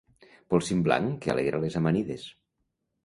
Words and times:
Polsim 0.53 0.79
blanc 0.87 1.13
que 1.25 1.31
alegra 1.35 1.61
les 1.67 1.77
amanides. 1.81 2.29